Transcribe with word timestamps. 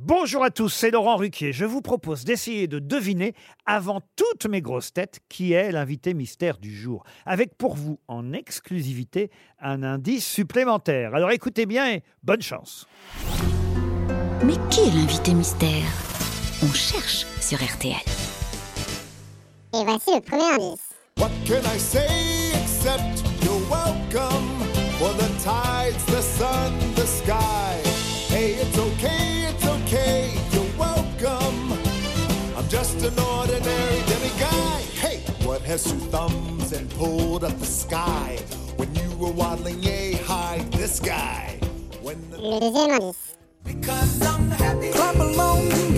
Bonjour 0.00 0.44
à 0.44 0.50
tous, 0.50 0.68
c'est 0.68 0.92
Laurent 0.92 1.16
Ruquier. 1.16 1.52
Je 1.52 1.64
vous 1.64 1.82
propose 1.82 2.22
d'essayer 2.22 2.68
de 2.68 2.78
deviner, 2.78 3.34
avant 3.66 4.00
toutes 4.14 4.46
mes 4.46 4.62
grosses 4.62 4.92
têtes, 4.92 5.18
qui 5.28 5.54
est 5.54 5.72
l'invité 5.72 6.14
mystère 6.14 6.58
du 6.58 6.72
jour. 6.72 7.02
Avec 7.26 7.56
pour 7.58 7.74
vous, 7.74 7.98
en 8.06 8.32
exclusivité, 8.32 9.28
un 9.60 9.82
indice 9.82 10.24
supplémentaire. 10.24 11.16
Alors 11.16 11.32
écoutez 11.32 11.66
bien 11.66 11.90
et 11.90 12.04
bonne 12.22 12.42
chance. 12.42 12.86
Mais 14.44 14.54
qui 14.70 14.82
est 14.82 14.94
l'invité 14.94 15.34
mystère? 15.34 15.90
On 16.62 16.72
cherche 16.72 17.26
sur 17.40 17.58
RTL. 17.58 17.96
Et 19.74 19.84
voici 19.84 20.14
le 20.14 20.20
premier 20.20 20.44
indice. 20.44 20.90
What 21.18 21.30
can 21.44 21.62
I 21.74 21.76
say 21.76 22.06
except 22.54 23.24
you're 23.42 23.60
welcome 23.68 24.46
for 25.00 25.12
the 25.16 25.28
tides, 25.42 26.04
the 26.06 26.22
sun, 26.22 26.72
just 32.98 33.18
an 33.18 33.24
ordinary 33.24 34.00
demiguy. 34.02 34.80
Hey, 34.98 35.18
what 35.44 35.62
has 35.62 35.84
two 35.84 35.98
thumbs 36.10 36.72
and 36.72 36.90
pulled 36.90 37.44
up 37.44 37.56
the 37.58 37.66
sky 37.66 38.38
when 38.76 38.92
you 38.94 39.10
were 39.16 39.30
waddling 39.30 39.82
yay 39.82 40.14
high? 40.14 40.64
This 40.72 41.00
guy. 41.00 41.58
When 42.02 42.18
the 42.30 42.38
Le 42.38 42.60
deuxième 42.60 42.90
indice. 42.90 43.36
Clap 44.92 45.16
along 45.16 45.97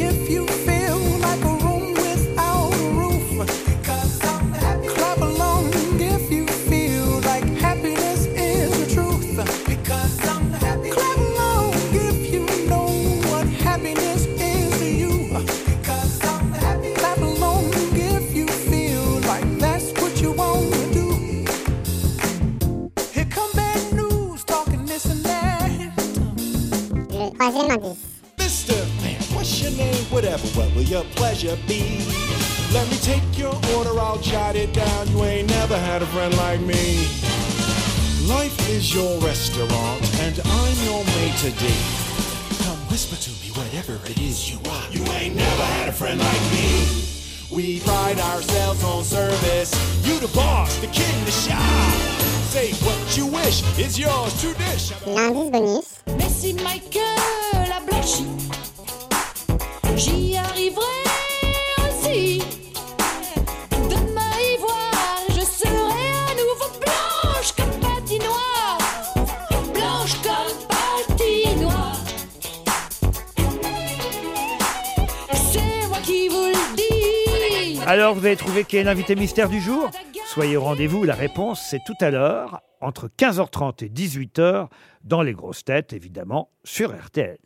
Mister, 27.40 28.74
man, 29.00 29.16
what's 29.32 29.62
your 29.62 29.70
name? 29.72 30.04
Whatever, 30.12 30.46
what 30.48 30.74
will 30.74 30.82
your 30.82 31.04
pleasure 31.16 31.56
be? 31.66 32.04
Let 32.70 32.86
me 32.90 32.98
take 32.98 33.22
your 33.38 33.54
order, 33.74 33.98
I'll 33.98 34.18
jot 34.18 34.56
it 34.56 34.74
down. 34.74 35.08
You 35.08 35.24
ain't 35.24 35.48
never 35.48 35.78
had 35.78 36.02
a 36.02 36.06
friend 36.06 36.36
like 36.36 36.60
me. 36.60 37.08
Life 38.28 38.68
is 38.68 38.94
your 38.94 39.18
restaurant, 39.20 40.20
and 40.20 40.38
I'm 40.44 40.76
your 40.84 41.02
maitre 41.02 41.52
d'. 41.52 42.62
Come 42.62 42.76
whisper 42.90 43.16
to 43.16 43.30
me 43.40 43.50
whatever 43.56 43.94
it 44.04 44.20
is 44.20 44.52
you 44.52 44.58
want. 44.68 44.94
You 44.94 45.02
ain't 45.12 45.34
never 45.34 45.62
had 45.62 45.88
a 45.88 45.92
friend 45.92 46.20
like 46.20 46.42
me. 46.52 46.84
We 47.50 47.80
pride 47.80 48.20
ourselves 48.20 48.84
on 48.84 49.02
service. 49.02 49.72
You 50.06 50.20
the 50.20 50.28
boss, 50.36 50.76
the 50.80 50.88
king, 50.88 51.24
the 51.24 51.30
shop. 51.30 51.99
L'indice 55.06 55.50
bonus. 55.52 55.84
Mais 56.18 56.28
si 56.28 56.52
Michael 56.54 57.70
a 57.70 57.80
blanchi, 57.86 58.26
j'y 59.96 60.36
arriverai 60.36 60.84
aussi. 61.78 62.42
Demain 63.88 64.34
ivoire, 64.56 65.22
je 65.28 65.42
serai 65.42 66.08
à 66.26 66.34
nouveau 66.34 66.70
blanche 66.80 67.52
comme 67.56 67.78
patinoire. 67.80 68.78
Blanche 69.72 70.16
comme 70.24 70.58
patinoire. 70.68 72.00
C'est 75.52 75.86
moi 75.88 75.98
qui 76.02 76.28
vous 76.28 76.46
le 76.46 76.76
dis. 76.76 77.80
Alors 77.86 78.14
vous 78.14 78.24
avez 78.26 78.36
trouvé 78.36 78.64
qui 78.64 78.76
est 78.78 78.84
l'invité 78.84 79.14
mystère 79.14 79.48
du 79.48 79.60
jour? 79.60 79.88
Soyez 80.32 80.56
au 80.56 80.62
rendez-vous, 80.62 81.02
la 81.02 81.16
réponse 81.16 81.60
c'est 81.60 81.82
tout 81.84 81.96
à 82.00 82.12
l'heure, 82.12 82.60
entre 82.80 83.08
15h30 83.08 83.84
et 83.84 83.88
18h, 83.88 84.68
dans 85.02 85.22
les 85.22 85.32
grosses 85.32 85.64
têtes 85.64 85.92
évidemment, 85.92 86.52
sur 86.62 86.94
RTL. 86.94 87.36